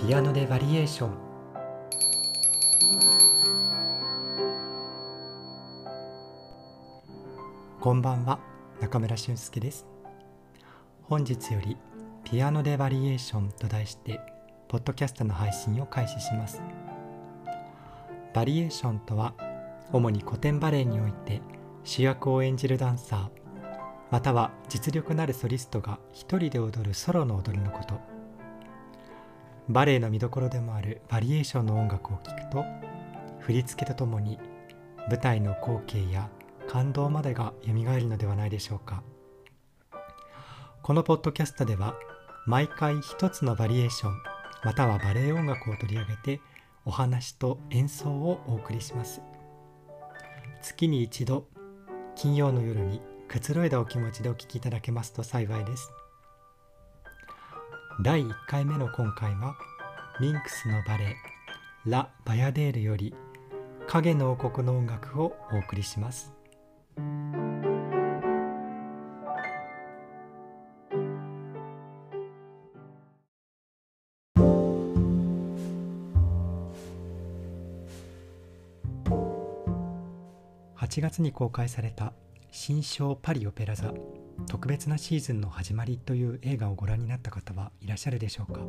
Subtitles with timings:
[0.00, 1.10] ピアノでバリエーション。
[7.78, 8.38] こんばんは
[8.80, 9.84] 中村俊介です。
[11.02, 11.76] 本日より
[12.24, 14.20] ピアノでバリエーションと題して
[14.68, 16.62] ポッドキャストの配信を開始します。
[18.32, 19.34] バリエーションとは
[19.92, 21.42] 主に古典バレエにおいて
[21.84, 23.28] 主役を演じるダンサー
[24.10, 28.19] または実力のあるソリストが一人で踊るソロの踊りのこと。
[29.72, 32.64] バレエの見どころでもあるバリエーションの音楽を聴くと
[33.38, 34.36] 振り付けとともに
[35.08, 36.28] 舞台の光景や
[36.68, 39.04] 感動までがよみがえるのではないでしょうか。
[40.82, 41.94] このポッドキャストでは
[42.46, 44.14] 毎回一つのバリエーション
[44.64, 46.40] またはバレエ音楽を取り上げて
[46.84, 49.22] お話と演奏をお送りします。
[50.62, 51.46] 月に一度
[52.16, 55.92] 金曜の夜にくつろいだお気持ちでお聴きいただけますと幸いです。
[58.02, 59.54] 第1回目の今回は
[60.20, 61.16] ミンクスのバレエ
[61.84, 63.14] ラ・バヤデールより
[63.88, 66.32] 影の王国の音楽をお送りします。
[80.76, 82.14] 8月に公開された
[82.50, 83.92] 新章パリオペラ座。
[84.46, 88.60] 特別なシーズンの始まりという映画をご覧になった方はいらっしゃるでしょうか。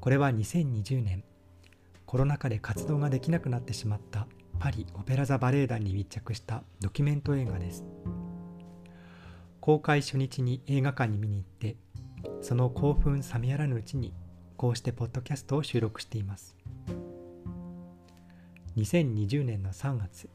[0.00, 1.24] これは2020年
[2.06, 4.26] コロナ禍で活動ができなくなってしまった
[4.58, 7.84] パリオペラ座バレエ団に密着したドキュメント映画です。
[9.60, 11.76] 公開初日に映画館に見に行って
[12.40, 14.14] その興奮冷めやらぬうちに
[14.56, 16.56] こうしてポッドキャストを収録しています。
[18.76, 20.30] 2020年の3月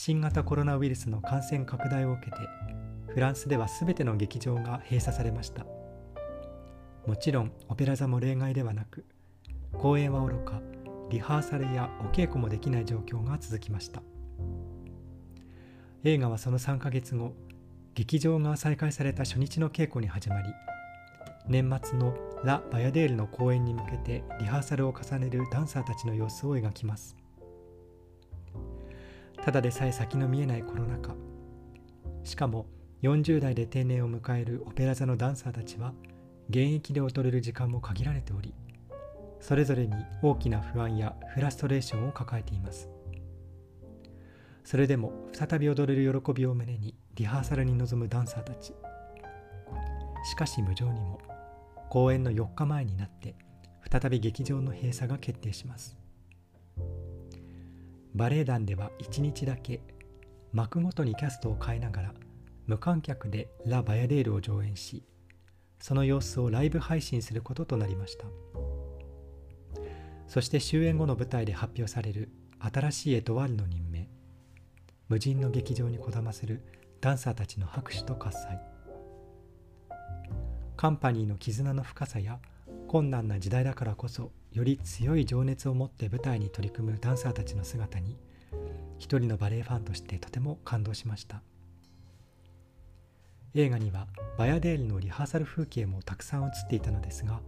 [0.00, 2.36] 新型コロナウイルスの感染拡大を受けて
[3.08, 5.66] フランスでは全ての劇場が閉鎖されました。
[7.04, 9.04] もちろんオペラ座も例外ではなく
[9.72, 10.62] 公演はおろか
[11.10, 14.00] リハーサルやお稽古もできない状況が続きました。
[16.04, 17.34] 映画はその3ヶ月後
[17.96, 20.54] 劇場が再開された初日の稽古に始まり
[21.48, 22.14] 年末の
[22.44, 27.16] ラ・バヤデールの公演に向けてリハーサルを重ねるダンサーたちの様子を描きます。
[29.42, 31.14] ただでさえ先の見えないコロナ禍。
[32.24, 32.66] しかも
[33.02, 35.94] 40代で定年を迎えるオペラ座のダンサーたちは
[36.50, 38.52] 現役で踊れる時間も限られており
[39.40, 42.88] それぞれに大きな不安やフラストレーションを抱えています。
[44.64, 48.74] それでも再び踊れる喜びを胸にリハーサルに臨むダンサーたち。
[50.24, 51.20] しかし無情にも
[51.88, 53.34] 公演の4日前になって
[53.90, 55.96] 再び劇場の閉鎖が決定します。
[58.14, 59.80] バレエ団では1日だけ
[60.52, 62.14] 幕ごとにキャストを変えながら
[62.66, 65.04] 無観客でラ・バヤデールを上演し
[65.80, 68.24] その様子をライブ配信することとなりました。
[70.26, 72.30] そして終演後の舞台で発表される
[72.60, 74.08] 新しいエトワールの任命。
[75.08, 76.62] 無人の劇場にこだまする
[77.00, 78.60] ダンサーたちの拍手と喝采。
[80.76, 82.40] カンパニーの絆の深さや
[82.88, 88.16] 困難な時代だからこそより強い情熱を持って舞台に取り組むダンサーたちの姿に
[88.98, 91.42] 一人のバレエファンとしてとても感動しました。
[93.54, 94.06] 映画には
[94.36, 97.40] バヤデールのリハーサル風景もたくさん映っていたのですが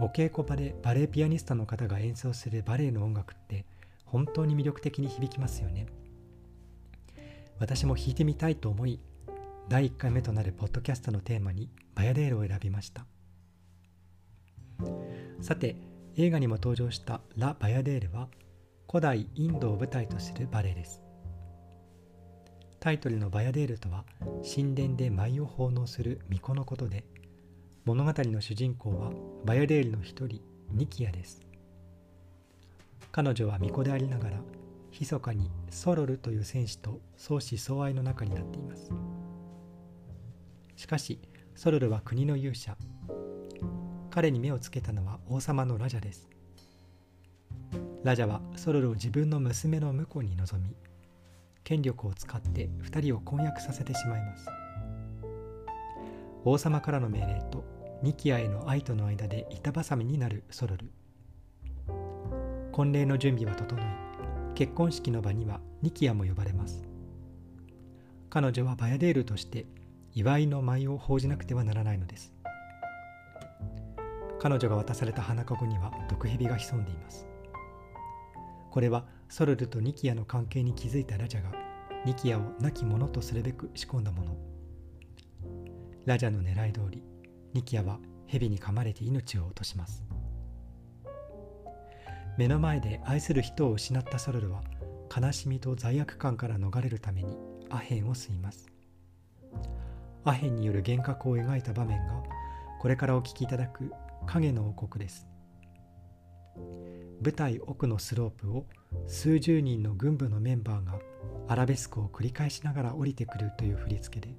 [0.00, 3.64] お稽古場でバレエピアニストの方が演奏するバレエの音楽って
[4.04, 5.86] 本当に魅力的に響きますよね。
[7.58, 8.98] 私も弾いてみたいと思い
[9.68, 13.06] 第1回目となるポッドキャストのテーマにバヤデールを選びました。
[15.40, 15.76] さて
[16.16, 18.28] 映画にも登場したラ・バヤデールは
[18.88, 21.02] 古代インドを舞台とするバレエです。
[22.78, 24.04] タイトルのバヤデールとは
[24.44, 27.04] 神殿で舞を奉納する巫女のことで
[27.84, 29.10] 物語の主人公は
[29.44, 31.40] バヤデールの一人ニキアです。
[33.10, 34.36] 彼女は巫女でありながら
[34.92, 38.92] 密かにソロルという戦士と相思相愛の中になっています。
[40.76, 41.18] しかし
[41.56, 42.76] ソロルは国の勇者
[44.14, 46.28] 彼に目をつけたのは王様のラジャです。
[48.04, 50.76] ラジャはソロルを自分の娘の婿に望み
[51.64, 54.46] 権力を使って2人を婚約させてしまいます。
[56.44, 57.64] 王様からの命令と
[58.04, 60.92] ニキアへの愛との間で板挟みになるソロル。
[62.70, 63.84] 婚礼の準備は整い
[64.54, 66.84] 結婚式の場にはニキアも呼ばれます。
[68.30, 69.66] 彼女はバヤデールとして
[70.12, 72.33] 祝いの舞を報じなくてはならないのです。
[74.44, 77.26] 彼女が渡された花籠には毒蛇が潜んでいます。
[78.70, 81.50] これはソルルとニキアの関係に気づいたラジャが
[82.04, 84.36] ニキアを亡き者とするべく仕込んだもの。
[86.04, 87.02] ラジャの狙い通り
[87.54, 90.04] ニキアは蛇に噛まれて命を落とします。
[92.36, 94.60] 目の前で愛する人を失ったソロルは
[95.16, 97.38] 悲しみと罪悪感から逃れるために
[97.70, 98.70] アヘンを吸います。
[100.22, 102.22] アヘンによる幻覚を描いた場面が
[102.78, 103.90] これからお聞きいただく
[104.26, 105.26] 影の王国です。
[107.22, 108.66] 舞台奥のスロープを
[109.06, 110.98] 数十人の軍部のメンバーが
[111.48, 114.34] アラベスクを繰り返しながら降りてくるという振り付けで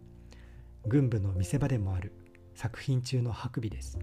[0.87, 2.13] 軍部の見せ場でもある
[2.53, 3.99] 作品中の白尾です。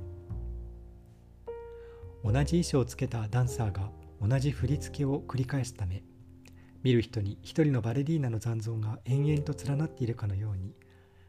[2.25, 3.91] 同じ衣装をつけたダンサーが
[4.21, 6.05] 同じ振り付けを繰り返すため
[6.83, 10.73] 見る人に一人のバレリーナの残像が延々と連なっているかのように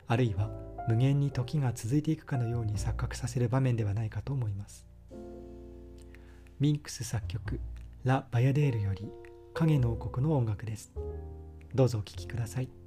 [0.08, 0.52] あるいは
[0.88, 4.86] 無限に時が続いていくかのように錯覚させる場面ではないかと思います。
[6.60, 7.60] ミンクス作曲
[8.04, 9.12] 「ラ・バヤデール」より
[9.54, 10.94] 影の王国の音楽です。
[11.74, 12.83] どうぞお聴きください。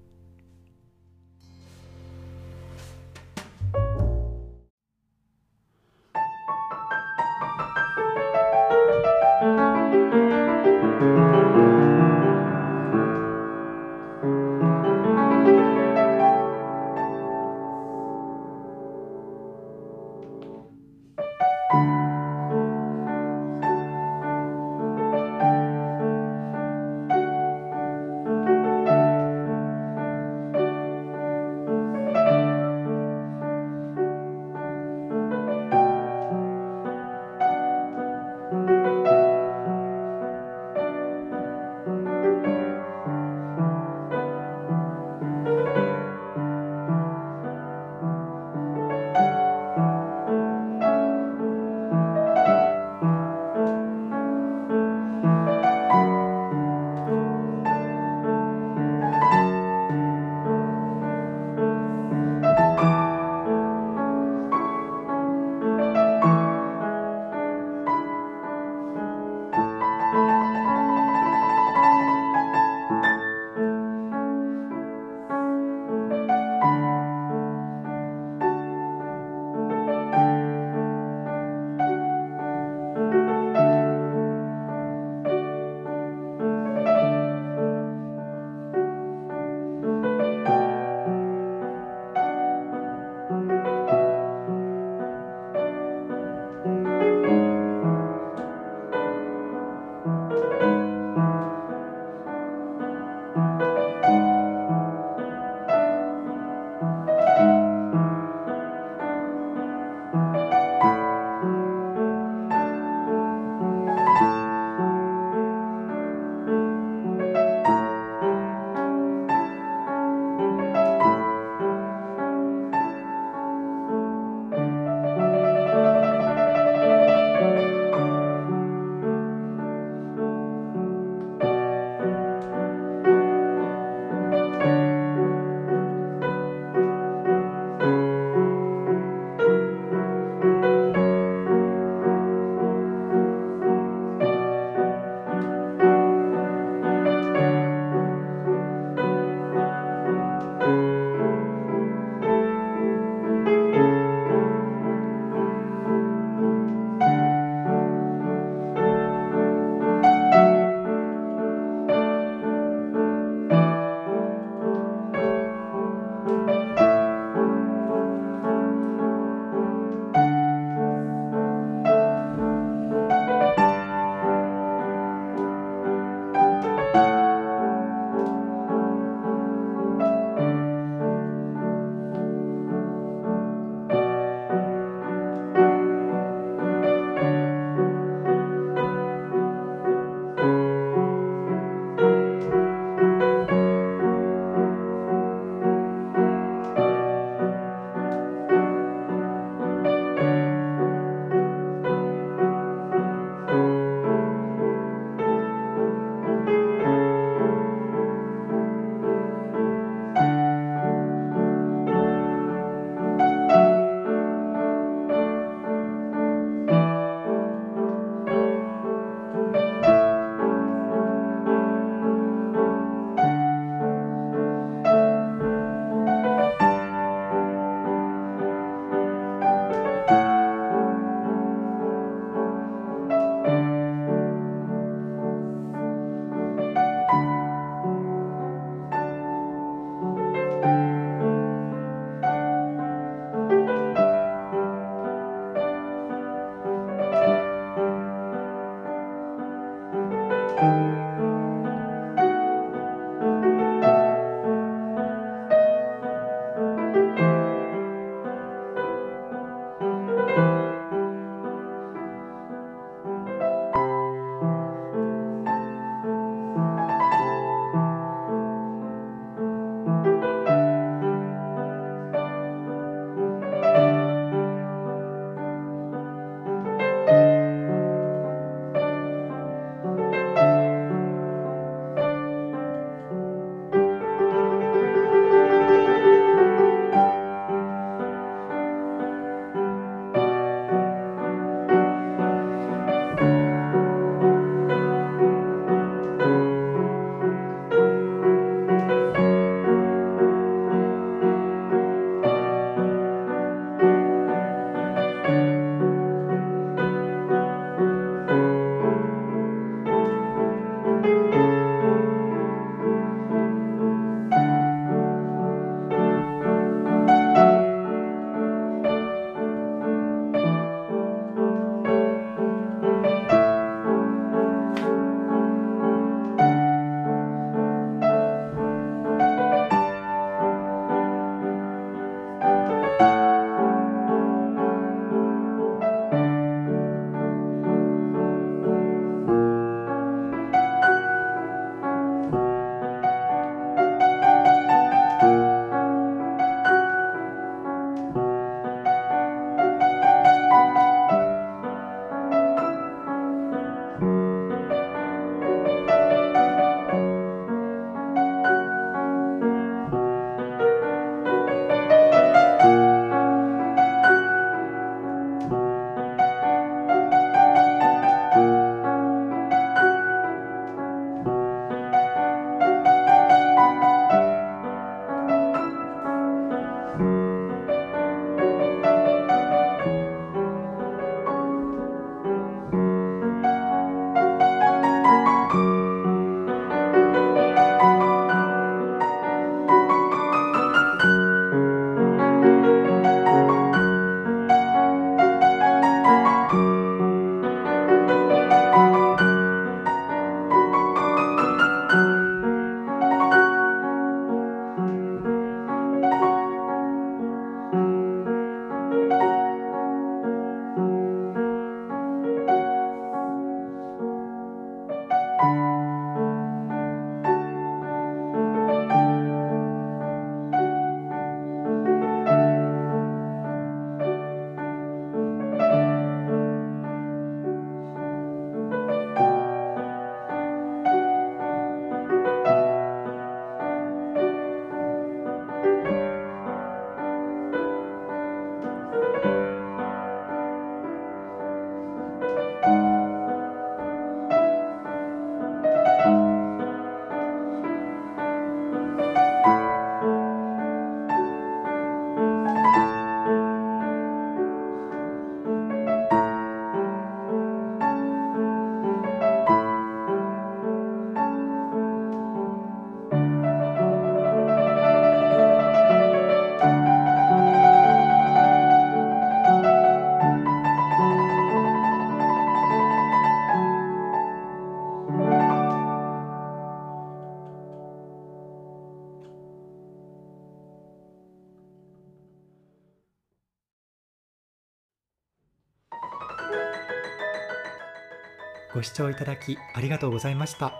[488.76, 490.74] ご視聴いただきありがとうございました。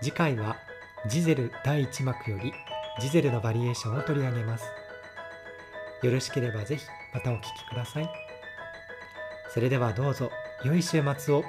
[0.00, 0.56] 次回は
[1.06, 2.50] ジゼル第1幕より
[2.98, 4.64] ジゼルのバリエーションを取り上げます。
[6.02, 8.08] よろしければぜひまたお聴きください。
[9.52, 10.30] それではどうぞ
[10.64, 11.44] 良い週末を。